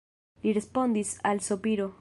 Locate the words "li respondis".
0.45-1.13